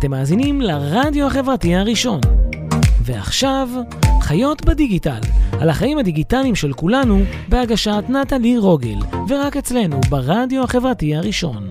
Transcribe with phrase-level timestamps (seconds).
[0.00, 2.20] אתם מאזינים לרדיו החברתי הראשון.
[3.02, 3.68] ועכשיו,
[4.20, 5.20] חיות בדיגיטל,
[5.60, 11.70] על החיים הדיגיטליים של כולנו, בהגשת נטלי רוגל, ורק אצלנו, ברדיו החברתי הראשון.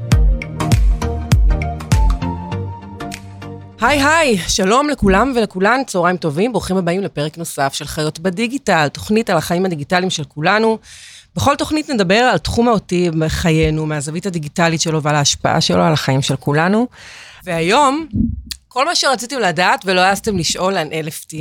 [3.81, 9.30] היי היי, שלום לכולם ולכולן, צהריים טובים, ברוכים הבאים לפרק נוסף של חיות בדיגיטל, תוכנית
[9.30, 10.78] על החיים הדיגיטליים של כולנו.
[11.36, 16.22] בכל תוכנית נדבר על תחום האותי בחיינו, מהזווית הדיגיטלית שלו ועל ההשפעה שלו על החיים
[16.22, 16.88] של כולנו.
[17.44, 18.08] והיום,
[18.68, 21.36] כל מה שרציתם לדעת ולא העזתם לשאול על NFT,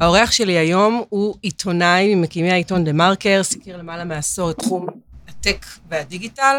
[0.00, 4.86] האורח שלי היום הוא עיתונאי ממקימי העיתון דה מרקר, סיקר למעלה מעשור את תחום
[5.28, 6.58] הטק והדיגיטל.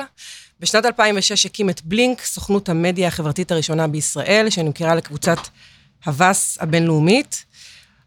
[0.59, 5.37] בשנת 2006 הקים את בלינק, סוכנות המדיה החברתית הראשונה בישראל, שנמכרה לקבוצת
[6.05, 7.45] הווס הבינלאומית.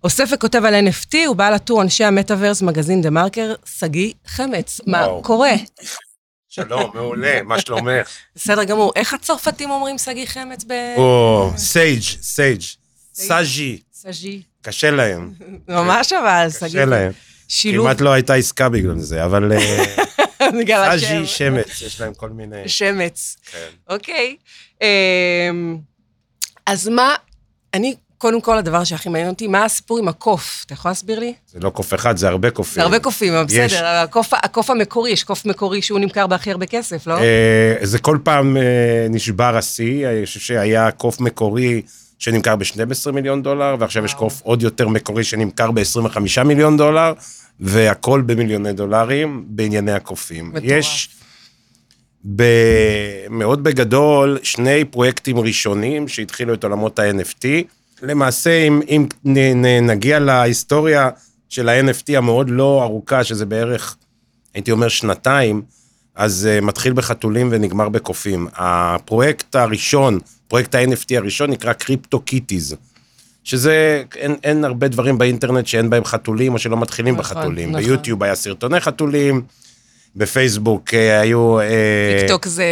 [0.04, 4.80] אוסף וכותב על NFT, הוא בעל הטור אנשי המטאוורס, מגזין דה מרקר, שגיא חמץ.
[4.86, 5.06] מה.
[5.22, 5.52] קורה?
[6.54, 8.08] שלום, מעולה, מה שלומך?
[8.36, 8.92] בסדר גמור.
[8.96, 10.72] איך הצרפתים אומרים שגיא חמץ ב...
[10.96, 12.60] או, סייג', סייג',
[13.14, 14.42] סאז'י, סג'י.
[14.62, 15.32] קשה להם,
[15.68, 16.68] ממש אבל, שגיא.
[16.68, 17.12] קשה להם.
[17.48, 17.86] שילוב.
[17.86, 19.84] כמעט לא הייתה עסקה בגלל זה, אבל אה,
[20.60, 21.06] בגלל השם.
[21.06, 22.68] סאז'י, שמץ, יש להם כל מיני...
[22.68, 23.36] שמץ.
[23.52, 23.58] כן.
[23.88, 24.36] אוקיי.
[24.82, 25.78] אמ,
[26.66, 27.14] אז מה,
[27.74, 27.94] אני,
[28.24, 30.62] קודם כל, הדבר שהכי מעניין אותי, מה הסיפור עם הקוף?
[30.66, 31.34] אתה יכול להסביר לי?
[31.52, 32.74] זה לא קוף אחד, זה הרבה קופים.
[32.74, 33.44] זה הרבה קופים, אבל.
[33.44, 37.18] בסדר, הקוף, הקוף המקורי, יש קוף מקורי שהוא נמכר בהכי הרבה כסף, לא?
[37.18, 38.62] אה, זה כל פעם אה,
[39.10, 41.82] נשבר השיא, אני חושב שהיה קוף מקורי
[42.18, 44.14] שנמכר ב-12 מיליון דולר, ועכשיו יש.
[44.14, 47.12] קוף עוד יותר מקורי שנמכר ב-25 מיליון דולר,
[47.60, 50.48] והכל במיליוני דולרים בענייני הקופים.
[50.48, 50.64] מטורף.
[50.64, 51.08] יש
[53.30, 57.44] מאוד בגדול שני פרויקטים ראשונים שהתחילו את עולמות ה-NFT.
[58.06, 61.10] למעשה, אם, אם נ, נ, נגיע להיסטוריה
[61.48, 63.96] של ה-NFT המאוד לא ארוכה, שזה בערך,
[64.54, 65.62] הייתי אומר, שנתיים,
[66.14, 68.46] אז uh, מתחיל בחתולים ונגמר בקופים.
[68.54, 72.76] הפרויקט הראשון, פרויקט ה-NFT הראשון נקרא קריפטו קיטיז,
[73.44, 77.70] שזה, אין, אין הרבה דברים באינטרנט שאין בהם חתולים או שלא מתחילים נכון, בחתולים.
[77.70, 77.82] נכון.
[77.82, 79.42] ביוטיוב היה סרטוני חתולים,
[80.16, 81.60] בפייסבוק אה, היו...
[81.60, 82.64] אה, טיקטוק זה...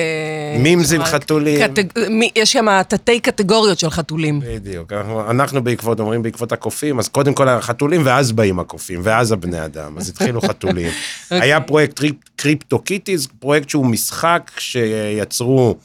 [0.59, 1.61] memes עם רק חתולים.
[1.69, 1.99] קטג-
[2.37, 4.41] יש שם תתי קטגוריות של חתולים.
[4.47, 9.33] בדיוק, אנחנו, אנחנו בעקבות, אומרים בעקבות הקופים, אז קודם כל החתולים, ואז באים הקופים, ואז
[9.33, 10.91] הבני אדם, אז התחילו חתולים.
[11.31, 15.77] היה פרויקט קריפ- קריפטו קיטיז, פרויקט שהוא משחק שיצרו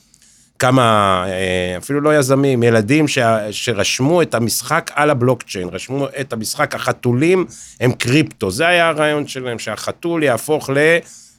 [0.59, 0.83] כמה,
[1.27, 3.17] אה, אפילו לא יזמים, ילדים ש,
[3.51, 7.45] שרשמו את המשחק על הבלוקצ'יין, רשמו את המשחק, החתולים
[7.79, 10.69] הם קריפטו, זה היה הרעיון שלהם, שהחתול יהפוך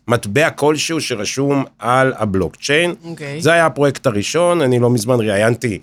[0.09, 2.95] למטבע כלשהו שרשום על הבלוקצ'יין.
[3.05, 3.43] אוקיי.
[3.43, 5.79] זה היה הפרויקט הראשון, אני לא מזמן ראיינתי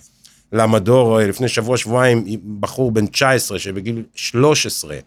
[0.52, 2.26] למדור אה, לפני שבוע-שבועיים,
[2.60, 4.98] בחור בן 19 שבגיל 13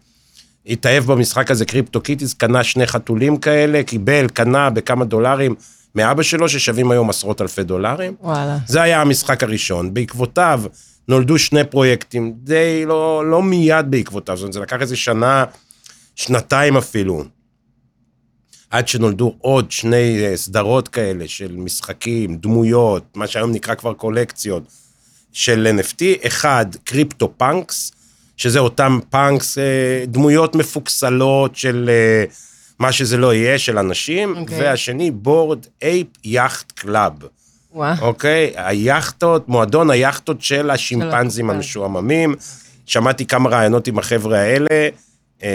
[0.65, 5.55] התאהב במשחק הזה, קריפטו קיטיס, קנה שני חתולים כאלה, קיבל, קנה בכמה דולרים
[5.95, 8.15] מאבא שלו, ששווים היום עשרות אלפי דולרים.
[8.21, 8.57] וואלה.
[8.67, 9.93] זה היה המשחק הראשון.
[9.93, 10.61] בעקבותיו
[11.07, 15.45] נולדו שני פרויקטים, די לא, לא מיד בעקבותיו, זאת אומרת, זה לקח איזה שנה,
[16.15, 17.23] שנתיים אפילו.
[18.69, 24.63] עד שנולדו עוד שני אה, סדרות כאלה של משחקים, דמויות, מה שהיום נקרא כבר קולקציות
[25.33, 26.27] של NFT.
[26.27, 27.91] אחד, קריפטו פאנקס,
[28.37, 32.23] שזה אותם פאנקס, אה, דמויות מפוקסלות של אה,
[32.79, 34.37] מה שזה לא יהיה, של אנשים.
[34.37, 34.61] אוקיי.
[34.61, 37.13] והשני, בורד אייפ יאכט קלאב.
[38.01, 38.51] אוקיי?
[38.55, 42.35] היאכטות, מועדון היאכטות של השימפנזים המשועממים.
[42.85, 44.89] שמעתי כמה רעיונות עם החבר'ה האלה,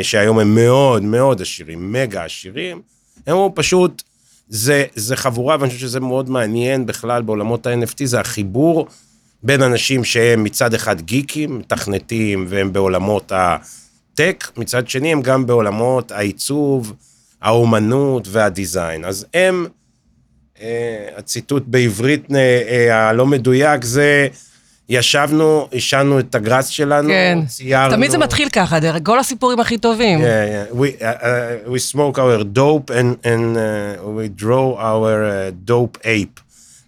[0.02, 2.82] שהיום הם מאוד מאוד עשירים, מגה עשירים.
[3.26, 4.02] הם אמרו פשוט,
[4.48, 8.86] זה, זה חבורה, ואני חושב שזה מאוד מעניין בכלל בעולמות ה-NFT, זה החיבור
[9.42, 16.12] בין אנשים שהם מצד אחד גיקים, מתכנתים, והם בעולמות הטק, מצד שני הם גם בעולמות
[16.12, 16.92] העיצוב,
[17.42, 19.04] האומנות והדיזיין.
[19.04, 19.66] אז הם,
[20.60, 24.28] אה, הציטוט בעברית אה, אה, הלא מדויק זה,
[24.88, 27.38] ישבנו, עישנו את הגראס שלנו, כן.
[27.46, 27.94] ציירנו.
[27.94, 30.20] תמיד זה מתחיל ככה, דרך כל הסיפורים הכי טובים.
[30.20, 30.74] Yeah, yeah.
[30.74, 35.98] We, uh, uh, we smoke our dope and, and uh, we draw our uh, dope
[36.04, 36.40] ape.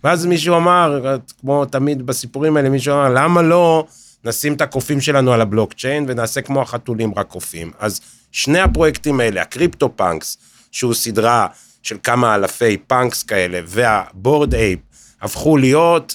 [0.04, 3.86] ואז מישהו אמר, כמו תמיד בסיפורים האלה, מישהו אמר, למה לא
[4.24, 7.70] נשים את הקופים שלנו על הבלוקצ'יין ונעשה כמו החתולים, רק קופים?
[7.78, 8.00] אז
[8.32, 10.38] שני הפרויקטים האלה, הקריפטו פאנקס,
[10.72, 11.46] שהוא סדרה
[11.82, 14.78] של כמה אלפי פאנקס כאלה, והבורד אייפ,
[15.22, 16.14] הפכו להיות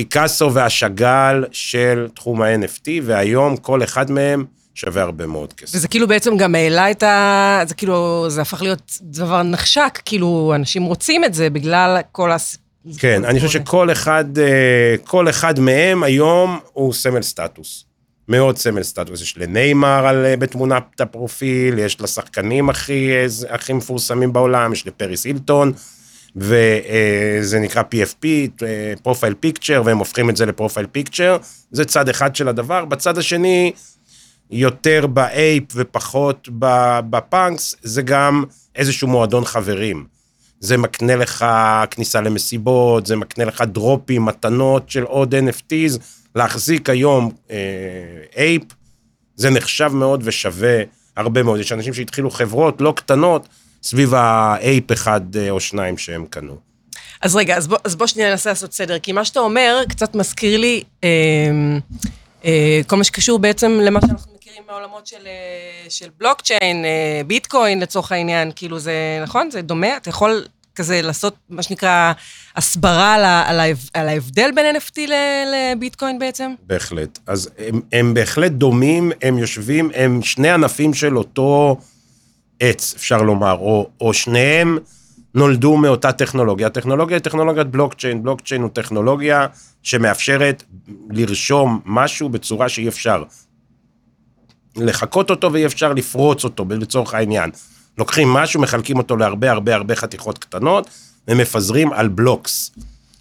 [0.00, 4.44] הפיקאסו והשאגאל של תחום ה-NFT, והיום כל אחד מהם
[4.74, 5.74] שווה הרבה מאוד כסף.
[5.74, 7.62] וזה כאילו בעצם גם העלה את ה...
[7.68, 12.56] זה כאילו, זה הפך להיות דבר נחשק, כאילו, אנשים רוצים את זה בגלל כל הס...
[12.98, 17.84] כן, אני חושב שכל אחד, אה, כל אחד מהם היום הוא סמל סטטוס.
[18.28, 19.22] מאוד סמל סטטוס.
[19.22, 25.24] יש לניימר על, אה, בתמונת הפרופיל, יש לשחקנים הכי, אה, הכי מפורסמים בעולם, יש לפריס
[25.24, 25.72] הילטון,
[26.36, 28.26] וזה נקרא PFP,
[29.02, 31.36] profile picture, והם הופכים את זה ל profile picture,
[31.70, 32.84] זה צד אחד של הדבר.
[32.84, 33.72] בצד השני,
[34.50, 36.48] יותר באייפ ופחות
[37.10, 38.44] בפאנקס, זה גם
[38.76, 40.06] איזשהו מועדון חברים.
[40.60, 41.46] זה מקנה לך
[41.90, 45.98] כניסה למסיבות, זה מקנה לך דרופים, מתנות של עוד NFTs.
[46.34, 47.56] להחזיק היום אה,
[48.36, 48.62] אייפ,
[49.36, 50.82] זה נחשב מאוד ושווה
[51.16, 51.60] הרבה מאוד.
[51.60, 53.48] יש אנשים שהתחילו חברות לא קטנות
[53.82, 56.56] סביב האייפ אחד אה, או שניים שהם קנו.
[57.20, 60.14] אז רגע, אז בוא, אז בוא שנייה ננסה לעשות סדר, כי מה שאתה אומר קצת
[60.14, 61.08] מזכיר לי אה,
[62.44, 67.80] אה, כל מה שקשור בעצם למה שאנחנו מכירים מהעולמות של, אה, של בלוקצ'יין, אה, ביטקוין
[67.80, 69.50] לצורך העניין, כאילו זה, נכון?
[69.50, 69.96] זה דומה?
[69.96, 70.44] אתה יכול
[70.74, 72.12] כזה לעשות מה שנקרא
[72.56, 75.00] הסברה על, על, על ההבדל בין NFT
[75.52, 76.54] לביטקוין בעצם?
[76.66, 77.18] בהחלט.
[77.26, 81.76] אז הם, הם בהחלט דומים, הם יושבים, הם שני ענפים של אותו
[82.60, 84.78] עץ, אפשר לומר, או, או שניהם
[85.34, 86.66] נולדו מאותה טכנולוגיה.
[86.66, 89.46] הטכנולוגיה היא טכנולוגיית בלוקצ'יין, בלוקצ'יין הוא טכנולוגיה
[89.82, 90.62] שמאפשרת
[91.10, 93.22] לרשום משהו בצורה שאי אפשר
[94.76, 97.50] לחקות אותו ואי אפשר לפרוץ אותו, לצורך העניין.
[97.98, 100.88] לוקחים משהו, מחלקים אותו להרבה הרבה הרבה חתיכות קטנות,
[101.28, 102.70] ומפזרים על בלוקס.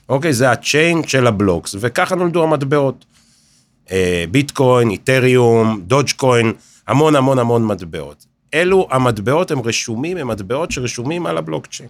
[0.09, 0.33] אוקיי?
[0.33, 3.05] זה הצ'יין של הבלוקס, וככה נולדו המטבעות.
[3.91, 6.53] אה, ביטקוין, איתריום, דודג'קוין,
[6.87, 8.28] המון המון המון מטבעות.
[8.53, 11.89] אלו המטבעות הם רשומים, הם מטבעות שרשומים על הבלוקצ'יין.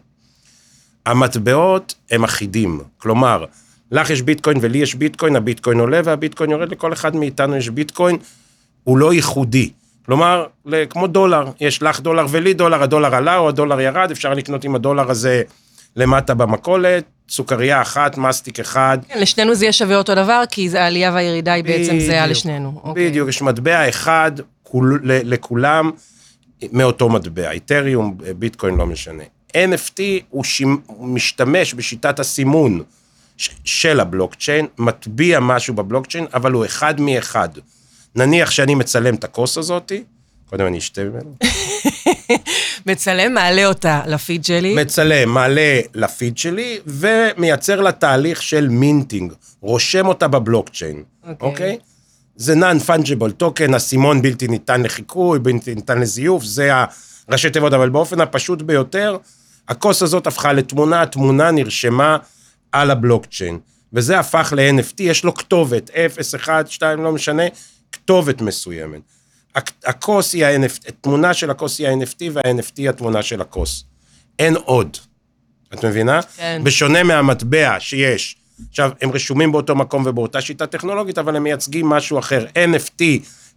[1.06, 3.46] המטבעות הם אחידים, כלומר,
[3.92, 8.18] לך יש ביטקוין ולי יש ביטקוין, הביטקוין עולה והביטקוין יורד, לכל אחד מאיתנו יש ביטקוין,
[8.84, 9.70] הוא לא ייחודי.
[10.06, 10.46] כלומר,
[10.90, 14.76] כמו דולר, יש לך דולר ולי דולר, הדולר עלה או הדולר ירד, אפשר לקנות עם
[14.76, 15.44] הדולר הזה
[15.96, 18.98] למטה במכולת, סוכריה אחת, מסטיק אחד.
[19.08, 22.82] כן, לשנינו זה יהיה שווה אותו דבר, כי העלייה והירידה היא בעצם זהה לשנינו.
[22.84, 23.10] אוקיי.
[23.10, 24.32] בדיוק, יש מטבע אחד
[24.64, 25.92] כול, לכולם
[26.72, 29.24] מאותו מטבע, איתריום, ביטקוין, לא משנה.
[29.54, 32.84] NFT הוא שימ, משתמש בשיטת הסימון
[33.66, 37.50] של הבלוקצ'יין, מטביע משהו בבלוקצ'יין, אבל הוא אחד מאחד.
[38.16, 40.04] נניח שאני מצלם את הכוס הזאתי,
[40.50, 41.36] קודם אני אשתה ממנו.
[42.86, 44.76] מצלם, מעלה אותה לפיד שלי.
[44.76, 51.34] מצלם, מעלה לפיד שלי, ומייצר לה תהליך של מינטינג, רושם אותה בבלוקצ'יין, אוקיי?
[51.34, 51.44] Okay.
[51.44, 51.78] אוקיי?
[51.80, 51.89] Okay?
[52.40, 56.72] זה non-fungible token, הסימון בלתי ניתן לחיקוי, בלתי ניתן לזיוף, זה
[57.28, 59.18] הראשי תיבות, אבל באופן הפשוט ביותר,
[59.68, 62.18] הכוס הזאת הפכה לתמונה, התמונה נרשמה
[62.72, 63.60] על הבלוקצ'יין,
[63.94, 67.44] וזה הפך ל-NFT, יש לו כתובת, 0, 1, 2, לא משנה,
[67.92, 69.02] כתובת מסוימת.
[69.86, 73.84] הכוס היא ה-NFT, התמונה של הכוס היא ה-NFT וה-NFT היא התמונה של הכוס.
[74.40, 74.98] אין עוד.
[75.74, 76.20] את מבינה?
[76.22, 76.62] כן.
[76.64, 78.39] בשונה מהמטבע שיש.
[78.70, 82.46] עכשיו, הם רשומים באותו מקום ובאותה שיטה טכנולוגית, אבל הם מייצגים משהו אחר.
[82.56, 83.04] NFT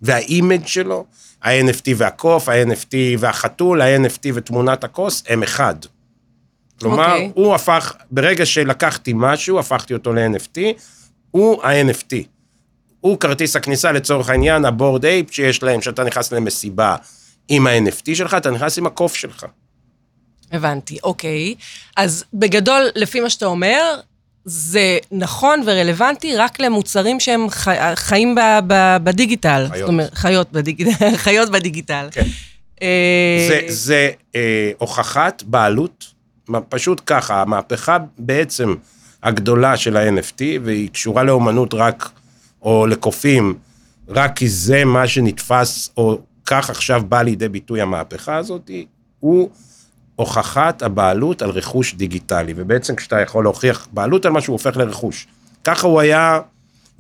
[0.02, 1.04] והאימג' שלו,
[1.42, 5.74] ה-NFT והקוף, ה-NFT והחתול, ה-NFT ותמונת הכוס, הם אחד.
[6.80, 7.10] כלומר, okay.
[7.10, 7.32] אוקיי.
[7.34, 10.58] הוא הפך, ברגע שלקחתי משהו, הפכתי אותו ל-NFT,
[11.30, 12.14] הוא ה-NFT.
[13.00, 16.96] הוא כרטיס הכניסה לצורך העניין, הבורד אייפ שיש להם, שאתה נכנס למסיבה
[17.48, 19.46] עם ה-NFT שלך, אתה נכנס עם הקוף שלך.
[20.52, 21.54] הבנתי, אוקיי.
[21.96, 24.00] אז בגדול, לפי מה שאתה אומר,
[24.44, 29.66] זה נכון ורלוונטי רק למוצרים שהם חי, חיים ב, ב, בדיגיטל.
[29.68, 29.78] חיות.
[29.78, 31.16] זאת אומרת, חיות בדיגיטל.
[31.24, 32.08] חיות בדיגיטל.
[32.10, 32.26] כן.
[32.82, 33.46] אה...
[33.48, 36.04] זה, זה אה, הוכחת בעלות,
[36.68, 38.74] פשוט ככה, המהפכה בעצם
[39.22, 42.10] הגדולה של ה-NFT, והיא קשורה לאומנות רק
[42.62, 43.54] או לקופים,
[44.08, 48.70] רק כי זה מה שנתפס, או כך עכשיו בא לידי ביטוי המהפכה הזאת,
[49.20, 49.50] הוא
[50.16, 52.54] הוכחת הבעלות על רכוש דיגיטלי.
[52.56, 55.26] ובעצם כשאתה יכול להוכיח בעלות על משהו, הוא הופך לרכוש.
[55.64, 56.40] ככה הוא היה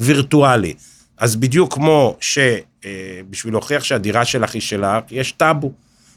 [0.00, 0.74] וירטואלי.
[1.18, 5.72] אז בדיוק כמו שבשביל להוכיח שהדירה שלך היא שלך, יש טאבו.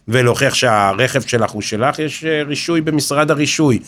[0.08, 3.80] ולהוכיח שהרכב שלך הוא שלך, יש אה, רישוי במשרד הרישוי.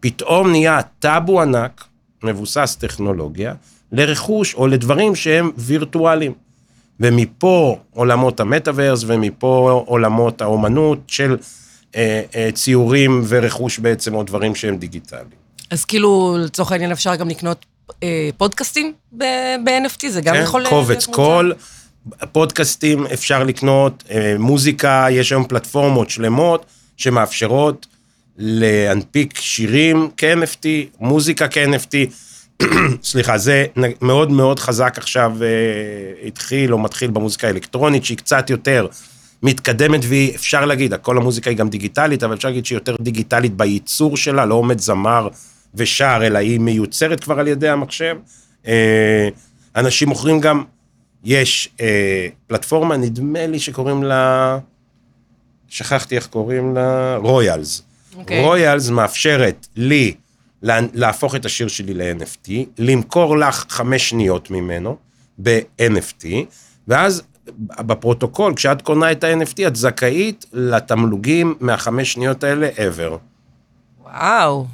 [0.00, 1.84] פתאום נהיה טאבו ענק,
[2.22, 3.54] מבוסס טכנולוגיה,
[3.92, 6.32] לרכוש או לדברים שהם וירטואליים.
[7.00, 11.65] ומפה עולמות המטאוורס ומפה עולמות האומנות של אה, אה,
[12.54, 15.46] ציורים ורכוש בעצם, או דברים שהם דיגיטליים.
[15.70, 17.66] אז כאילו, לצורך העניין אפשר גם לקנות
[18.02, 20.64] אה, פודקאסטים ב-NFT, זה גם כן, יכול...
[20.64, 21.54] כן, קובץ קול.
[22.32, 26.66] פודקאסטים אפשר לקנות, אה, מוזיקה, יש היום פלטפורמות שלמות
[26.96, 27.86] שמאפשרות
[28.38, 30.66] להנפיק שירים כ-NFT,
[31.00, 32.12] מוזיקה כ-NFT.
[33.02, 33.66] סליחה, זה
[34.02, 38.86] מאוד מאוד חזק עכשיו אה, התחיל או מתחיל במוזיקה האלקטרונית, שהיא קצת יותר
[39.42, 43.56] מתקדמת והיא, אפשר להגיד, כל המוזיקה היא גם דיגיטלית, אבל אפשר להגיד שהיא יותר דיגיטלית
[43.56, 45.28] בייצור שלה, לא עומד זמר
[45.74, 48.16] ושר, אלא היא מיוצרת כבר על ידי המחשב.
[48.66, 49.28] אה,
[49.76, 50.64] אנשים מוכרים גם,
[51.24, 54.58] יש אה, פלטפורמה, נדמה לי שקוראים לה,
[55.68, 57.82] שכחתי איך קוראים לה, רויאלס.
[58.16, 58.44] אוקיי.
[58.44, 60.14] רויאלס מאפשרת לי
[60.62, 64.96] לה- להפוך את השיר שלי ל-NFT, למכור לך חמש שניות ממנו
[65.42, 66.24] ב-NFT,
[66.88, 67.22] ואז
[67.58, 73.12] בפרוטוקול, כשאת קונה את ה-NFT, את זכאית לתמלוגים מהחמש שניות האלה ever.
[74.04, 74.66] וואו.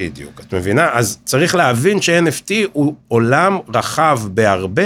[0.00, 0.88] בדיוק, את מבינה?
[0.92, 4.82] אז צריך להבין ש-NFT הוא עולם רחב בהרבה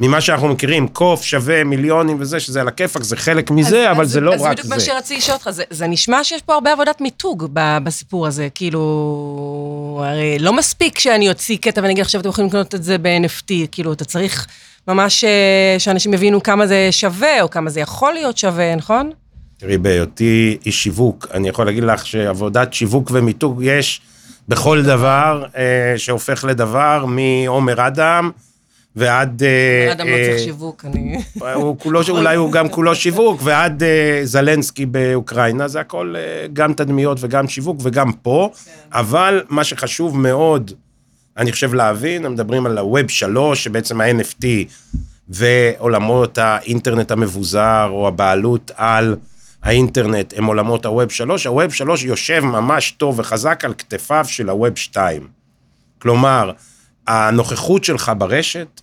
[0.00, 4.04] ממה שאנחנו מכירים, קוף שווה מיליונים וזה, שזה על הכיפאק, זה חלק מזה, אז- אבל
[4.04, 4.84] אז- זה לא אז רק בדיוק מה זה.
[4.84, 10.02] שרציתי לשאול אותך, זה, זה נשמע שיש פה הרבה עבודת מיתוג ב- בסיפור הזה, כאילו,
[10.08, 13.52] הרי לא מספיק שאני אוציא קטע ואני אגיד עכשיו אתם יכולים לקנות את זה ב-NFT,
[13.72, 14.46] כאילו, אתה צריך
[14.88, 19.10] ממש אה, שאנשים יבינו כמה זה שווה, או כמה זה יכול להיות שווה, נכון?
[19.58, 24.00] תראי, בהיותי איש שיווק, אני יכול להגיד לך שעבודת שיווק ומיתוג יש
[24.48, 28.30] בכל דבר אה, שהופך לדבר, מעומר אדם
[28.96, 29.42] ועד...
[29.42, 31.22] אה, אדם לא אה, צריך שיווק, אני...
[31.54, 36.72] הוא כולו, אולי הוא גם כולו שיווק, ועד אה, זלנסקי באוקראינה, זה הכל אה, גם
[36.72, 38.50] תדמיות וגם שיווק וגם פה,
[38.92, 40.72] אבל מה שחשוב מאוד,
[41.38, 44.44] אני חושב להבין, הם מדברים על ה-Web 3, שבעצם ה-NFT
[45.28, 49.16] ועולמות האינטרנט המבוזר, או הבעלות על
[49.62, 54.76] האינטרנט, הם עולמות ה-Web 3, ה-Web 3 יושב ממש טוב וחזק על כתפיו של ה-Web
[54.76, 55.26] 2.
[55.98, 56.52] כלומר,
[57.06, 58.80] הנוכחות שלך ברשת,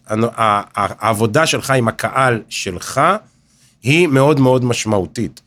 [0.76, 3.02] העבודה שלך עם הקהל שלך,
[3.84, 5.42] היא מאוד מאוד משמעותית.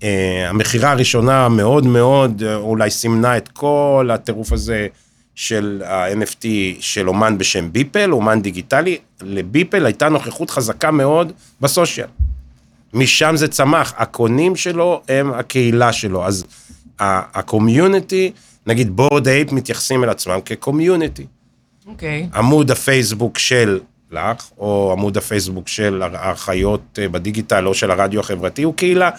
[0.00, 0.04] Uh,
[0.48, 4.86] המכירה הראשונה מאוד מאוד, אה, אולי סימנה את כל הטירוף הזה
[5.34, 6.46] של ה-NFT
[6.80, 8.98] של אומן בשם ביפל, אומן דיגיטלי.
[9.20, 12.08] לביפל הייתה נוכחות חזקה מאוד ב social.
[12.94, 16.26] משם זה צמח, הקונים שלו הם הקהילה שלו.
[16.26, 16.44] אז
[16.98, 18.32] ה community,
[18.66, 21.26] נגיד בורד אייפ מתייחסים אל עצמם כ community.
[21.86, 22.28] אוקיי.
[22.34, 28.62] עמוד הפייסבוק של לך, או עמוד הפייסבוק של האחיות אה, בדיגיטל, או של הרדיו החברתי,
[28.62, 29.10] הוא קהילה.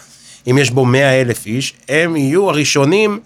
[0.47, 3.19] אם יש בו 100 אלף איש, הם יהיו הראשונים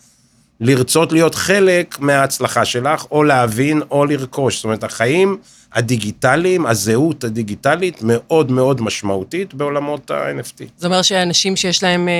[0.59, 4.55] לרצות להיות חלק מההצלחה שלך, או להבין, או לרכוש.
[4.55, 5.37] זאת אומרת, החיים
[5.73, 10.63] הדיגיטליים, הזהות הדיגיטלית, מאוד מאוד משמעותית בעולמות ה-NFT.
[10.77, 12.13] זה אומר שאנשים שיש להם אה,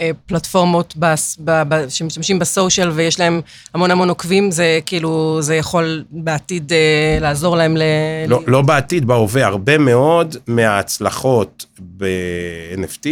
[0.00, 3.40] אה, פלטפורמות בס, ב, ב, שמשתמשים בסושיאל ויש להם
[3.74, 7.82] המון המון עוקבים, זה כאילו, זה יכול בעתיד אה, לעזור להם ל...
[8.28, 11.66] לא, לא בעתיד, בהווה, הרבה מאוד מההצלחות
[11.96, 13.06] ב-NFT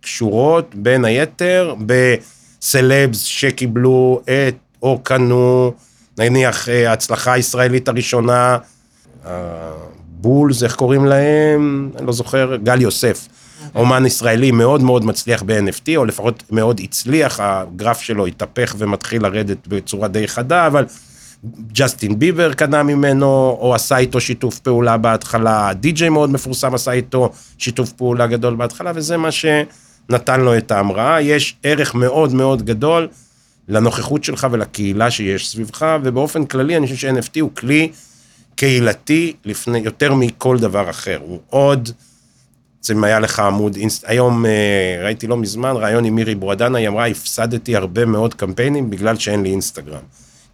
[0.00, 1.74] קשורות בין היתר
[2.62, 5.72] בסלבס שקיבלו את, או קנו,
[6.18, 8.58] נניח אה, ההצלחה הישראלית הראשונה,
[9.98, 11.90] בולס, איך קוראים להם?
[11.98, 13.28] אני לא זוכר, גל יוסף.
[13.74, 19.66] אומן ישראלי מאוד מאוד מצליח ב-NFT, או לפחות מאוד הצליח, הגרף שלו התהפך ומתחיל לרדת
[19.66, 20.84] בצורה די חדה, אבל
[21.72, 27.30] ג'סטין ביבר קנה ממנו, או עשה איתו שיתוף פעולה בהתחלה, די.ג'יי מאוד מפורסם עשה איתו
[27.58, 29.30] שיתוף פעולה גדול בהתחלה, וזה מה
[30.10, 31.20] שנתן לו את ההמראה.
[31.20, 33.08] יש ערך מאוד מאוד גדול
[33.68, 37.92] לנוכחות שלך ולקהילה שיש סביבך, ובאופן כללי אני חושב ש-NFT הוא כלי
[38.54, 41.18] קהילתי לפני, יותר מכל דבר אחר.
[41.22, 41.88] הוא עוד,
[42.78, 44.04] בעצם היה לך עמוד אינסט...
[44.06, 48.90] היום אה, ראיתי לא מזמן ראיון עם מירי ברודנה, היא אמרה, הפסדתי הרבה מאוד קמפיינים
[48.90, 50.02] בגלל שאין לי אינסטגרם.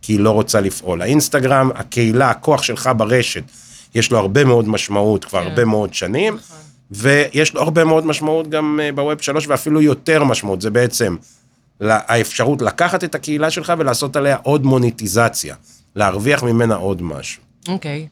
[0.02, 1.02] כי היא לא רוצה לפעול.
[1.02, 3.42] האינסטגרם, הקהילה, הכוח שלך ברשת,
[3.94, 5.48] יש לו הרבה מאוד משמעות כבר כן.
[5.48, 6.36] הרבה מאוד שנים,
[6.90, 10.60] ויש לו הרבה מאוד משמעות גם אה, בווב שלוש, ואפילו יותר משמעות.
[10.60, 11.16] זה בעצם
[11.80, 15.54] האפשרות לקחת את הקהילה שלך ולעשות עליה עוד מוניטיזציה,
[15.96, 17.42] להרוויח ממנה עוד משהו.
[17.68, 18.06] אוקיי.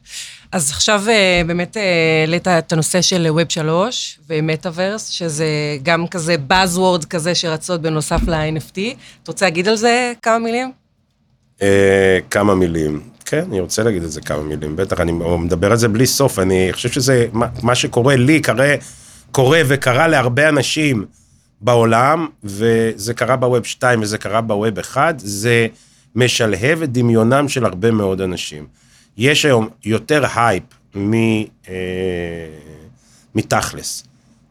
[0.53, 1.83] אז עכשיו אה, באמת אה,
[2.21, 5.47] העלית את הנושא של ווב 3 ומטאוורס, שזה
[5.83, 8.79] גם כזה Buzzword כזה שרצות בנוסף ל-NFT.
[9.23, 10.73] אתה רוצה להגיד על זה כמה מילים?
[11.63, 13.16] אה, כמה מילים.
[13.27, 16.39] כן, אני רוצה להגיד את זה כמה מילים, בטח, אני מדבר על זה בלי סוף,
[16.39, 18.75] אני חושב שזה, מה, מה שקורה לי, קורה,
[19.31, 21.05] קורה וקרה להרבה אנשים
[21.61, 25.67] בעולם, וזה קרה ב web 2 וזה קרה ב web 1, זה
[26.15, 28.67] משלהב את דמיונם של הרבה מאוד אנשים.
[29.19, 30.63] יש היום יותר הייפ
[30.97, 31.15] מ,
[31.69, 31.75] אה,
[33.35, 34.05] מתכלס.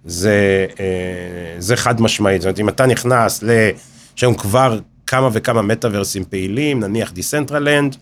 [0.05, 3.50] זה, אה, זה חד משמעית, זאת אומרת, אם אתה נכנס ל...
[4.17, 7.96] יש היום כבר כמה וכמה מטאוורסים פעילים, נניח דיסנטרלנד,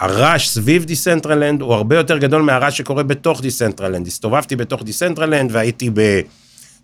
[0.00, 4.06] הרעש סביב דיסנטרלנד הוא הרבה יותר גדול מהרעש שקורה בתוך דיסנטרלנד.
[4.06, 5.90] הסתובבתי בתוך דיסנטרלנד והייתי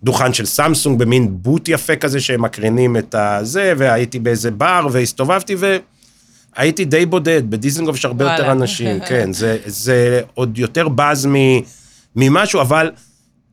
[0.02, 5.56] בדוכן של סמסונג, במין booth יפה כזה שהם מקרינים את הזה, והייתי באיזה בר והסתובבתי
[6.56, 8.52] והייתי די בודד, בדיזנגוף יש הרבה יותר וואלה.
[8.52, 11.34] אנשים, כן, זה, זה עוד יותר בז מ,
[12.16, 12.90] ממשהו, אבל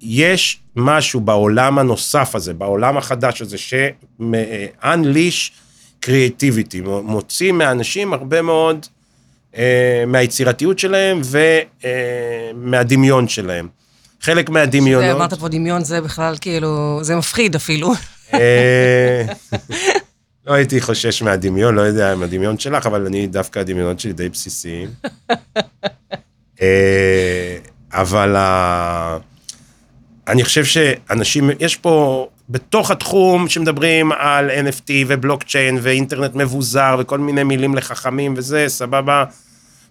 [0.01, 5.51] יש משהו בעולם הנוסף הזה, בעולם החדש הזה, ש-unleash
[6.05, 8.85] creativity, מוציא מאנשים הרבה מאוד
[10.07, 11.21] מהיצירתיות שלהם
[12.53, 13.67] ומהדמיון שלהם.
[14.21, 15.15] חלק מהדמיונות...
[15.15, 17.93] אמרת פה דמיון, זה בכלל כאילו, זה מפחיד אפילו.
[18.33, 19.23] אה,
[20.47, 24.29] לא הייתי חושש מהדמיון, לא יודע אם הדמיון שלך, אבל אני, דווקא הדמיונות שלי די
[24.29, 24.89] בסיסיים.
[26.61, 27.57] אה,
[27.93, 29.17] אבל ה-
[30.27, 37.43] אני חושב שאנשים, יש פה, בתוך התחום שמדברים על NFT ובלוקצ'יין ואינטרנט מבוזר וכל מיני
[37.43, 39.23] מילים לחכמים וזה, סבבה.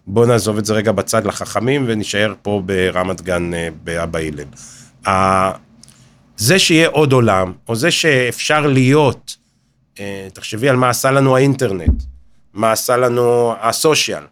[0.07, 4.45] בואו נעזוב את זה רגע בצד לחכמים ונישאר פה ברמת גן אה, באבא הלל.
[5.09, 5.51] ה-
[6.37, 9.37] זה שיהיה עוד עולם, או זה שאפשר להיות,
[10.01, 12.03] אה, תחשבי על מה עשה לנו האינטרנט,
[12.55, 14.23] מה עשה לנו הסושיאל,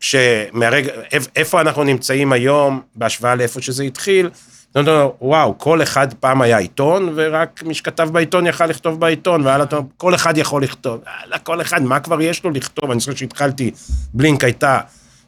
[0.00, 4.30] שמהרגע, איפ- איפה אנחנו נמצאים היום בהשוואה לאיפה שזה התחיל,
[4.76, 9.46] לא, לא, וואו, כל אחד פעם היה עיתון, ורק מי שכתב בעיתון יכל לכתוב בעיתון,
[9.46, 9.64] והיה לו,
[9.96, 11.00] כל אחד יכול לכתוב.
[11.06, 12.90] יאללה, כל אחד, מה כבר יש לו לכתוב?
[12.90, 13.70] אני זוכר שהתחלתי,
[14.14, 14.78] בלינק הייתה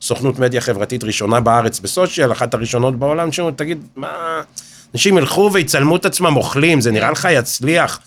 [0.00, 4.42] סוכנות מדיה חברתית ראשונה בארץ בסושיאל, אחת הראשונות בעולם, שאומרים, תגיד, מה...
[4.94, 8.00] אנשים ילכו ויצלמו את עצמם אוכלים, זה נראה לך יצליח.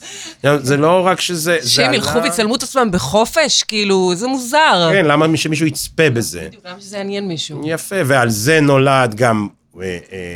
[0.43, 1.57] זה לא רק שזה...
[1.61, 4.89] זה אנשים ילכו ויצלמו את עצמם בחופש, כאילו, זה מוזר.
[4.93, 6.47] כן, למה שמישהו יצפה בזה?
[6.65, 7.61] למה שזה יעניין מישהו?
[7.65, 9.47] יפה, ועל זה נולד גם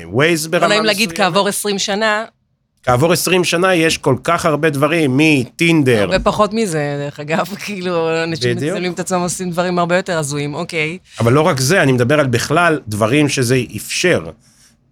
[0.05, 1.33] ווייז ברמה לא נעים להגיד מסוימת.
[1.33, 2.25] כעבור 20 שנה,
[2.83, 8.23] כעבור 20 שנה יש כל כך הרבה דברים, מטינדר, הרבה פחות מזה, דרך אגב, כאילו,
[8.23, 8.57] אנשים.
[8.57, 10.97] מצלמים את עצמם עושים דברים הרבה יותר הזויים, אוקיי.
[11.19, 14.23] אבל לא רק זה, אני מדבר על בכלל דברים שזה אפשר.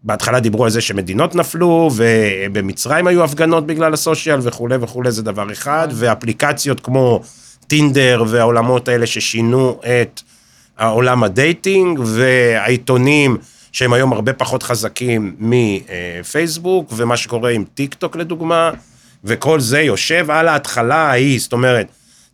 [0.04, 5.52] בהתחלה דיברו על זה שמדינות נפלו, ובמצרים היו הפגנות בגלל הסושיאל וכולי וכולי, זה דבר
[5.52, 7.22] אחד, ואפליקציות כמו
[7.68, 10.22] טינדר והעולמות האלה ששינו את
[10.78, 13.38] העולם ה dating, והעיתונים
[13.78, 18.72] שהם היום הרבה פחות חזקים מפייסבוק, ומה שקורה עם טיק טוק לדוגמה,
[19.24, 21.88] וכל זה יושב על ההתחלה ההיא, זאת אומרת,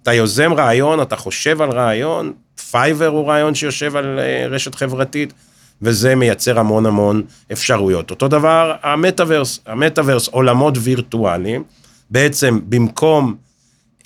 [0.03, 2.33] אתה יוזם רעיון, אתה חושב על רעיון,
[2.71, 5.33] פייבר הוא רעיון שיושב על אה, רשת חברתית,
[5.81, 8.11] וזה מייצר המון המון אפשרויות.
[8.11, 11.63] אותו דבר המטאוורס, המטאוורס עולמות וירטואליים,
[12.09, 13.35] בעצם במקום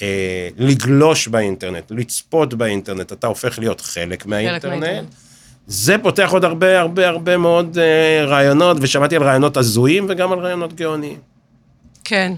[0.01, 4.79] אה, לגלוש באינטרנט, לצפות באינטרנט, אתה הופך להיות חלק מהאינטרנט.
[4.79, 5.26] מהאינטרנט.
[5.67, 10.39] זה פותח עוד הרבה הרבה הרבה מאוד אה, רעיונות, ושמעתי על רעיונות הזויים וגם על
[10.39, 11.17] רעיונות גאוניים.
[12.03, 12.33] כן.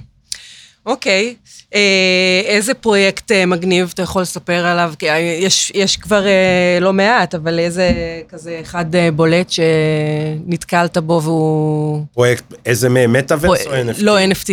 [0.85, 1.35] אוקיי.
[1.75, 4.93] אה, איזה פרויקט אה, מגניב אתה יכול לספר עליו?
[4.99, 7.91] כי, אה, יש, יש כבר אה, לא מעט, אבל איזה
[8.29, 12.05] כזה אחד אה, בולט שנתקלת בו והוא...
[12.13, 14.01] פרויקט, איזה מהם, מטאוורס או NFT?
[14.01, 14.51] לא, NFT.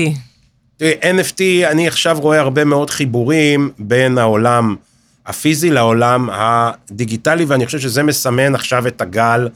[0.77, 4.77] תראי, NFT, אני עכשיו רואה הרבה מאוד חיבורים בין העולם
[5.27, 9.49] הפיזי לעולם הדיגיטלי, ואני חושב שזה מסמן עכשיו את הגל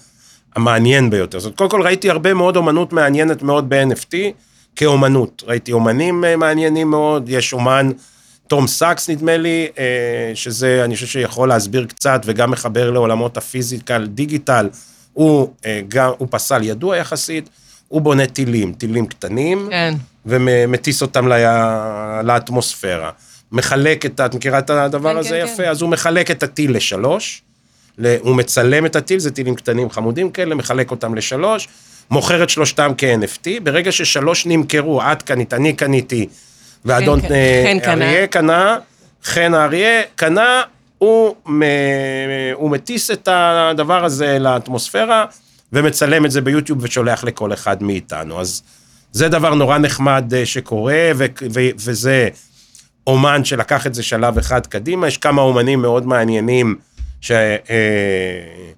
[0.56, 1.38] המעניין ביותר.
[1.38, 4.14] זאת קודם כל ראיתי הרבה מאוד אומנות מעניינת מאוד ב-NFT,
[4.76, 5.42] כאומנות.
[5.46, 7.90] ראיתי אומנים אה, מעניינים מאוד, יש אומן,
[8.48, 9.85] תום סאקס נדמה לי, אה,
[10.35, 14.68] שזה, אני חושב שיכול להסביר קצת, וגם מחבר לעולמות ה physical, digital.
[15.12, 17.48] הוא אה, גם, הוא פסל ידוע יחסית,
[17.88, 19.66] הוא בונה טילים, טילים קטנים.
[19.70, 19.94] כן.
[20.26, 23.11] ומטיס אותם ל- לאטמוספירה.
[23.52, 25.62] מחלק את, את מכירה את הדבר כן, הזה כן, יפה?
[25.62, 25.68] כן.
[25.68, 27.42] אז הוא מחלק את הטיל לשלוש,
[28.20, 31.68] הוא מצלם את הטיל, זה טילים קטנים חמודים כאלה, מחלק אותם לשלוש,
[32.10, 36.26] מוכר את שלושתם כ-NFT, ברגע ששלוש נמכרו, את קנית, אני קניתי,
[36.84, 38.04] ואדון אה, חן קנה.
[38.10, 38.78] אריה קנה,
[39.24, 40.62] חן האריה קנה,
[40.98, 41.62] הוא, מ-
[42.54, 45.24] הוא מטיס את הדבר הזה לאטמוספירה,
[45.72, 48.40] ומצלם את זה ביוטיוב ושולח לכל אחד מאיתנו.
[48.40, 48.62] אז
[49.12, 52.28] זה דבר נורא נחמד אה, שקורה, ו- ו- וזה
[53.11, 55.09] אומן שלקח את זה שלב אחד קדימה.
[55.09, 56.77] יש כמה אומנים מאוד מעניינים
[57.20, 57.31] ש...
[57.31, 58.70] אה,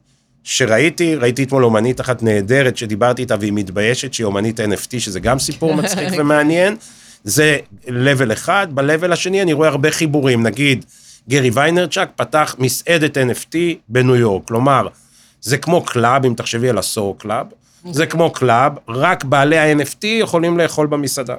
[0.45, 5.39] שראיתי, ראיתי אתמול אומנית אחת נהדרת שדיברתי איתה והיא מתביישת שהיא אומנית NFT, שזה גם
[5.39, 6.77] סיפור מצחיק ומעניין.
[7.25, 10.85] זה level אחד, ב level השני אני רואה הרבה חיבורים, נגיד
[11.29, 13.57] גרי ויינרצ'ק פתח מסעדת NFT
[13.89, 14.87] בניו יורק, כלומר,
[15.41, 17.47] זה כמו club, אם תחשבי על ה Soho club,
[17.91, 21.35] זה כמו club, רק בעלי ה-NFT יכולים לאכול במסעדה.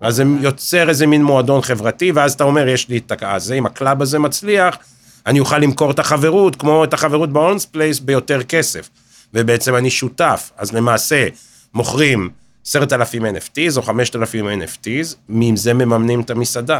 [0.00, 3.66] אז זה יוצר איזה מין מועדון חברתי, ואז אתה אומר, יש לי את הזה, אם
[3.66, 4.78] ה club הזה מצליח,
[5.26, 8.90] אני אוכל למכור את החברות, כמו את החברות באונס פלייס, ביותר כסף.
[9.34, 10.50] ובעצם אני שותף.
[10.56, 11.26] אז למעשה,
[11.74, 12.30] מוכרים
[12.66, 16.78] 10,000 NFTs או 5,000 NFTs, מזה מממנים את המסעדה.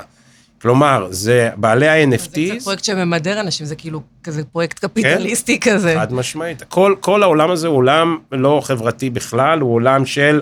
[0.62, 5.94] כלומר, זה בעלי זה ה-NFTs, קצת פרויקט שממדר אנשים, זה כאילו כזה פרויקט קפיטליסטי כזה.
[5.98, 6.62] חד משמעית.
[6.62, 10.40] כל, כל העולם הזה הוא עולם לא חברתי בכלל, הוא עולם של,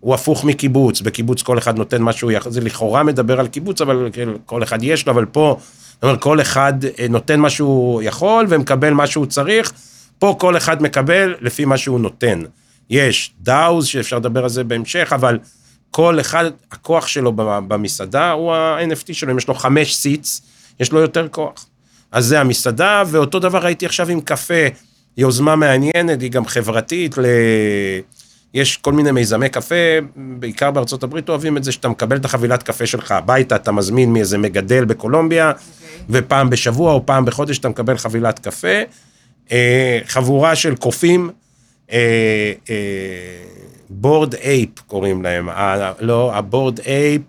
[0.00, 1.00] הוא הפוך מקיבוץ.
[1.00, 5.06] בקיבוץ כל אחד נותן יכול, זה לכאורה מדבר על קיבוץ, אבל כאילו, כל אחד יש
[5.06, 5.56] לו, אבל פה,
[5.92, 9.72] זאת אומרת, כל אחד אה, נותן מה שהוא יכול ומקבל מה שהוא צריך.
[10.18, 12.42] פה כל אחד מקבל לפי מה שהוא נותן.
[12.90, 15.38] יש דאוז, שאפשר לדבר על זה בהמשך, אבל
[15.90, 17.32] כל אחד, הכוח שלו
[17.68, 20.42] במסעדה הוא ה-NFT שלו, אם יש לו חמש סיטס,
[20.80, 21.66] יש לו יותר כוח.
[22.12, 24.64] אז זה המסעדה, ואותו דבר ראיתי עכשיו עם קפה,
[25.16, 27.24] יוזמה מעניינת, היא גם חברתית, ל...
[28.54, 29.74] יש כל מיני מיזמי קפה,
[30.16, 34.12] בעיקר בארצות הברית אוהבים את זה, שאתה מקבל את החבילת קפה שלך הביתה, אתה מזמין
[34.12, 36.02] מאיזה מגדל בקולומביה, okay.
[36.10, 38.82] ופעם בשבוע או פעם בחודש אתה מקבל חבילת קפה.
[39.52, 41.30] אה, חבורה של קופים,
[43.90, 45.48] Bored Ape קוראים להם,
[46.00, 47.22] לא, ה Bored Ape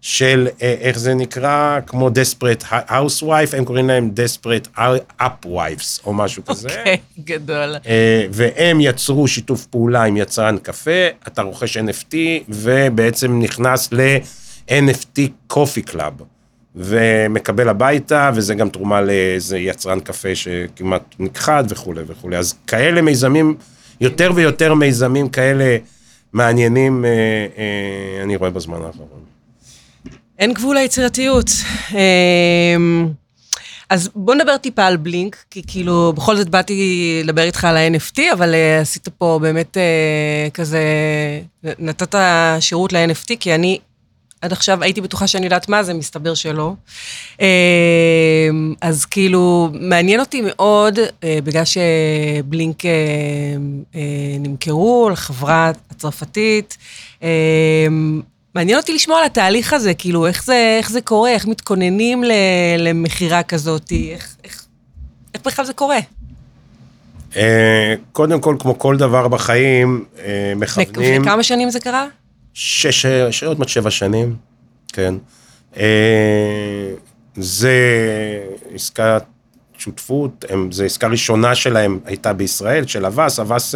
[0.00, 4.68] של, איך זה נקרא, כמו Desperate Housewives, הם קוראים להם Desperate
[5.16, 6.68] Ape Wives, או משהו כזה.
[6.68, 7.74] אוקיי, okay, גדול.
[8.30, 12.14] והם יצרו שיתוף פעולה עם יצרן קפה, אתה רוכש NFT,
[12.48, 16.14] ובעצם נכנס ל-NFT coffee club.
[16.76, 22.36] ומקבל הביתה, וזה גם תרומה לאיזה יצרן קפה שכמעט נכחד וכולי וכולי.
[22.36, 23.56] אז כאלה מיזמים,
[24.00, 25.76] יותר ויותר מיזמים כאלה
[26.32, 27.10] מעניינים, אה,
[27.58, 29.27] אה, אני רואה בזמן האחרון.
[30.38, 31.50] אין גבול ליצירתיות.
[33.90, 38.18] אז בוא נדבר טיפה על בלינק, כי כאילו, בכל זאת באתי לדבר איתך על ה-NFT,
[38.32, 40.82] אבל uh, עשית פה באמת uh, כזה,
[41.78, 42.14] נתת
[42.60, 43.78] שירות ל-NFT, כי אני
[44.42, 46.72] עד עכשיו הייתי בטוחה שאני יודעת מה זה, מסתבר שלא.
[47.40, 47.46] אמ,
[48.80, 52.90] אז כאילו, מעניין אותי מאוד, אה, בגלל שבלינק אה,
[53.94, 56.76] אה, נמכרו לחברה הצרפתית,
[57.22, 58.22] אמ,
[58.58, 62.24] מעניין אותי לשמוע על התהליך הזה, כאילו, איך זה, איך זה קורה, איך מתכוננים
[62.78, 64.64] למכירה כזאת, איך, איך,
[65.34, 65.98] איך בכלל זה קורה?
[68.12, 70.04] קודם כל, כמו כל דבר בחיים,
[70.56, 71.22] מכוונים...
[71.22, 72.06] וכמה שנים זה קרה?
[72.54, 73.06] שש,
[73.46, 74.36] עוד מעט שבע שנים,
[74.92, 75.14] כן.
[75.76, 76.92] אה,
[77.36, 77.74] זה
[78.74, 79.22] עסקת
[79.78, 83.74] שותפות, זו עסקה ראשונה שלהם הייתה בישראל, של אבס, אבס,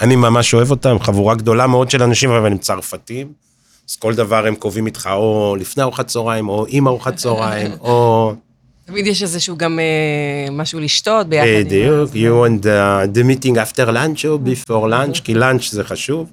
[0.00, 3.49] אני ממש אוהב אותם, חבורה גדולה מאוד של אנשים, אבל הם צרפתים.
[3.88, 8.34] אז כל דבר הם קובעים איתך או לפני ארוחת צהריים, או עם ארוחת צהריים, או...
[8.84, 11.46] תמיד יש איזשהו גם אה, משהו לשתות ביחד.
[11.66, 16.30] בדיוק, you want the, the meeting after lunch או before lunch, כי lunch זה חשוב.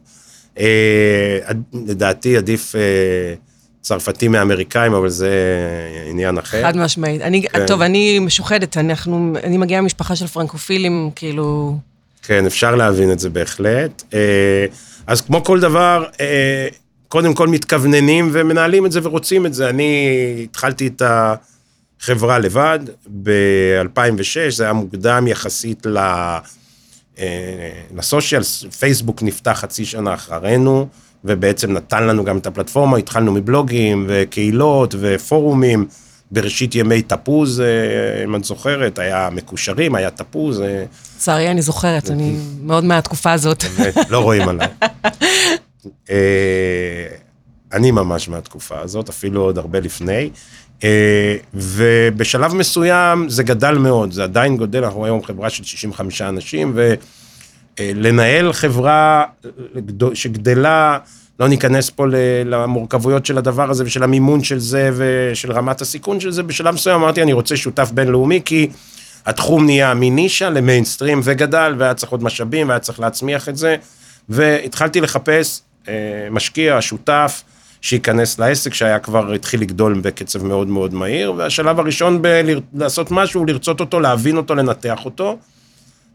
[0.60, 1.40] אה,
[1.74, 2.82] לדעתי עדיף אה,
[3.82, 5.32] צרפתי מאמריקאים, אבל זה
[6.10, 6.62] עניין אחר.
[6.62, 7.22] חד משמעית.
[7.22, 7.68] אני, כן.
[7.68, 11.78] טוב, אני משוחדת, אנחנו, אני מגיעה ממשפחה של פרנקופילים, כאילו...
[12.24, 14.04] כן, אפשר להבין את זה בהחלט.
[14.14, 14.66] אה,
[15.08, 16.06] אז כמו כל דבר,
[17.08, 19.70] קודם כל מתכווננים ומנהלים את זה ורוצים את זה.
[19.70, 20.10] אני
[20.44, 21.02] התחלתי את
[22.02, 22.80] החברה לבד
[23.24, 25.98] ב-2006, זה היה מוקדם יחסית ל...
[27.20, 28.42] אה, לסושיאל,
[28.80, 30.88] פייסבוק נפתח חצי שנה אחרינו,
[31.24, 35.88] ובעצם נתן לנו גם את הפלטפורמה, התחלנו מבלוגים וקהילות ופורומים.
[36.32, 40.62] בראשית ימי תפוז, אה, אם את זוכרת, היה מקושרים, היה תפוז.
[40.62, 40.84] אה.
[41.16, 43.64] לצערי, אני זוכרת, אני מאוד מהתקופה הזאת.
[44.10, 44.68] לא רואים עליי.
[47.74, 50.30] אני ממש מהתקופה הזאת, אפילו עוד הרבה לפני.
[50.84, 56.78] אה, ובשלב מסוים זה גדל מאוד, זה עדיין גודל, אנחנו היום חברה של 65 אנשים,
[57.80, 59.24] ולנהל חברה
[60.14, 60.98] שגדלה,
[61.40, 62.06] לא ניכנס פה
[62.46, 66.96] למורכבויות של הדבר הזה ושל המימון של זה ושל רמת הסיכון של זה, בשלב מסוים
[67.02, 68.70] אמרתי, אני רוצה שותף בינלאומי, כי
[69.26, 73.76] התחום נהיה מנישה למיינסטרים וגדל, והיה צריך עוד משאבים, והיה צריך להצמיח את זה,
[74.30, 75.67] והתחלתי לחפש אה,
[76.32, 77.44] משקיע, שותף,
[77.82, 83.80] שייכנס לעסק שהיה כבר התחיל לגדול בקצב מאוד מאוד מהיר, והשלב הראשון בלעשות משהו, לרצות
[83.80, 85.38] אותו, להבין אותו, לנתח אותו,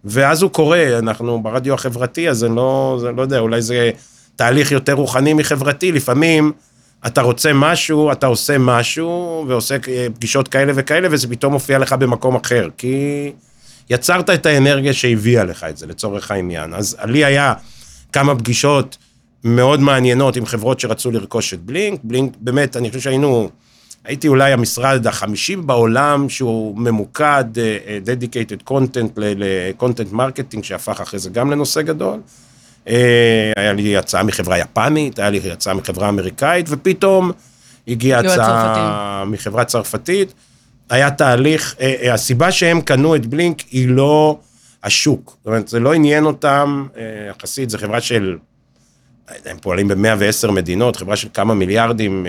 [0.05, 3.91] ואז הוא קורה, אנחנו ברדיו החברתי, אז אני לא, זה לא יודע, אולי זה
[4.37, 6.53] תהליך יותר רוחני מחברתי, לפעמים
[7.07, 9.77] אתה רוצה משהו, אתה עושה משהו, ועושה
[10.15, 13.33] פגישות כאלה וכאלה, וזה פתאום מופיע לך במקום אחר, כי
[13.91, 16.75] יצרת את האנרגיה שהביאה לך את זה, לצורך העניין.
[16.75, 17.55] אז לי היה
[18.13, 18.97] כמה פגישות,
[19.45, 22.01] מאוד מעניינות עם חברות שרצו לרכוש את בלינק.
[22.05, 23.51] בלינק, באמת, אני חושב שהיינו,
[24.05, 31.31] הייתי אולי המשרד החמישי בעולם שהוא ממוקד, uh, dedicated content ל-content marketing, שהפך אחרי זה
[31.31, 32.21] גם לנושא גדול.
[32.87, 32.91] Uh,
[33.57, 37.31] היה לי הצעה מחברה יפנית, היה לי הצעה מחברה אמריקאית, ופתאום
[37.89, 40.35] הגיעה הצעה מחברה צרפתית.
[40.91, 44.39] היה תהליך, uh, uh, הסיבה שהם קנו את בלינק היא לא
[44.85, 45.37] השוק.
[45.39, 46.87] זאת אומרת, זה לא עניין אותם,
[47.31, 48.37] יחסית, זו חברה של
[49.45, 52.27] הם פועלים ב-110 מדינות, חברה של כמה מיליארדים,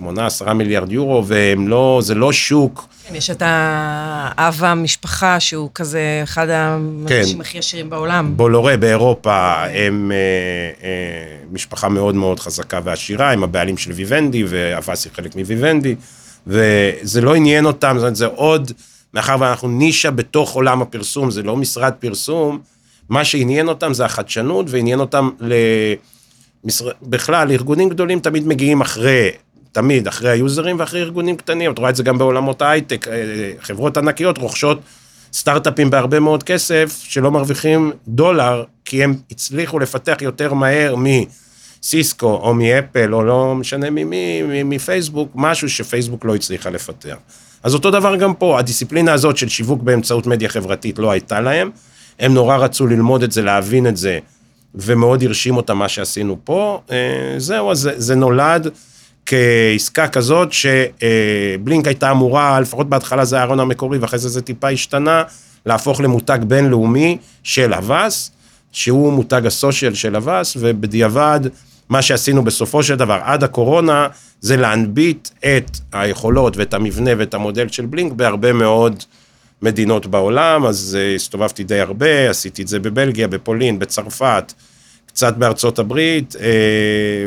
[0.00, 2.88] 8-10 אה, מיליארד יורו, והם לא, זה לא שוק.
[3.08, 7.40] כן, יש את האב המשפחה, שהוא כזה אחד האנשים כן.
[7.40, 8.36] הכי עשירים בעולם.
[8.36, 10.16] בולורה באירופה, הם אה,
[10.86, 15.94] אה, משפחה מאוד מאוד חזקה ועשירה, הם הבעלים של ויוונדי, ואבסי חלק מוויוונדי,
[16.46, 18.72] וזה לא עניין אותם, זאת אומרת, זה עוד,
[19.14, 22.58] מאחר ואנחנו נישה בתוך עולם הפרסום, זה לא משרד פרסום,
[23.08, 25.52] מה שעניין אותם זה החדשנות, ועניין אותם ל...
[26.64, 26.90] משר...
[27.02, 29.30] בכלל, ארגונים גדולים תמיד מגיעים אחרי,
[29.72, 31.72] תמיד אחרי היוזרים ואחרי ארגונים קטנים.
[31.72, 33.14] את רואה את זה גם בעולמות ההייטק, אה,
[33.60, 34.80] חברות ענקיות רוכשות
[35.32, 42.54] סטארט-אפים בהרבה מאוד כסף, שלא מרוויחים דולר, כי הם הצליחו לפתח יותר מהר מסיסקו או
[42.54, 47.16] מאפל, או לא משנה ממי, מפייסבוק, משהו שפייסבוק לא הצליחה לפתח.
[47.62, 51.70] אז אותו דבר גם פה, הדיסציפלינה הזאת של שיווק באמצעות מדיה חברתית לא הייתה להם.
[52.18, 54.18] הם נורא רצו ללמוד את זה, להבין את זה,
[54.74, 56.80] ומאוד הרשים אותם מה שעשינו פה.
[56.90, 56.96] אה,
[57.38, 58.68] זהו, אז זה, זה נולד
[59.26, 65.22] כעסקה כזאת שבלינק הייתה אמורה, לפחות בהתחלה זה הרעיון המקורי, ואחרי זה זה טיפה השתנה,
[65.66, 68.30] להפוך למותג בינלאומי של אבס,
[68.72, 71.40] שהוא מותג הסושיאל של אבס, ובדיעבד,
[71.88, 74.08] מה שעשינו בסופו של דבר, עד הקורונה,
[74.40, 79.02] זה להנביט את היכולות ואת המבנה ואת המודל של בלינק בהרבה מאוד
[79.64, 84.52] מדינות בעולם, אז uh, הסתובבתי די הרבה, עשיתי את זה בבלגיה, בפולין, בצרפת,
[85.06, 86.38] קצת בארצות הברית uh,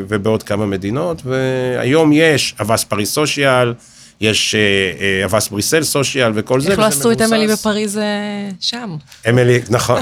[0.07, 3.73] ובעוד כמה מדינות, והיום יש אבס פריס סושיאל,
[4.21, 7.99] יש אה, אבס בריסל סושיאל וכל זה, איך לא עשו את אמילי בפריז
[8.59, 8.95] שם?
[9.29, 10.01] אמילי, נכון.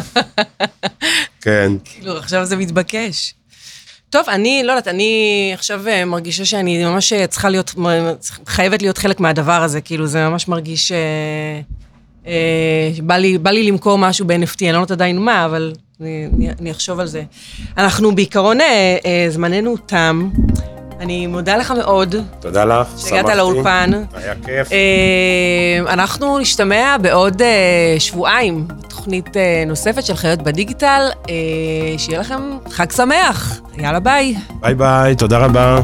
[1.41, 1.71] כן.
[1.83, 3.33] כאילו, עכשיו זה מתבקש.
[4.09, 7.75] טוב, אני, לא יודעת, אני עכשיו מרגישה שאני ממש צריכה להיות,
[8.47, 10.91] חייבת להיות חלק מהדבר הזה, כאילו, זה ממש מרגיש...
[12.27, 16.27] אה, בא לי, בא לי למכור משהו ב-NFT, אני לא יודעת עדיין מה, אבל אני,
[16.61, 17.23] אני אחשוב על זה.
[17.77, 20.29] אנחנו בעיקרון, אה, אה, זמננו תם.
[20.99, 22.15] אני מודה לך מאוד.
[22.39, 23.09] תודה לך, שמחתי.
[23.09, 23.91] שהגעת לאולפן.
[24.13, 24.67] היה כיף.
[25.87, 27.41] אנחנו נשתמע בעוד
[27.99, 29.29] שבועיים, תוכנית
[29.67, 31.09] נוספת של חיות בדיגיטל.
[31.97, 33.61] שיהיה לכם חג שמח.
[33.77, 34.35] יאללה, ביי.
[34.61, 35.79] ביי ביי, תודה רבה.